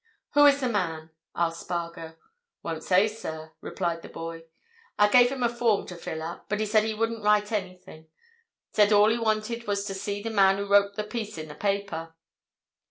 "Who 0.31 0.47
is 0.47 0.59
the 0.59 0.67
man?" 0.67 1.11
asked 1.35 1.59
Spargo. 1.61 2.15
"Won't 2.63 2.83
say, 2.83 3.07
sir," 3.07 3.53
replied 3.61 4.01
the 4.01 4.09
boy. 4.09 4.45
"I 4.97 5.07
gave 5.07 5.31
him 5.31 5.43
a 5.43 5.47
form 5.47 5.85
to 5.85 5.95
fill 5.95 6.23
up, 6.23 6.49
but 6.49 6.59
he 6.59 6.65
said 6.65 6.83
he 6.85 6.95
wouldn't 6.95 7.23
write 7.23 7.51
anything—said 7.51 8.91
all 8.91 9.11
he 9.11 9.19
wanted 9.19 9.67
was 9.67 9.85
to 9.85 9.93
see 9.93 10.23
the 10.23 10.31
man 10.31 10.57
who 10.57 10.65
wrote 10.67 10.95
the 10.95 11.03
piece 11.03 11.37
in 11.37 11.49
the 11.49 11.53
paper." 11.53 12.15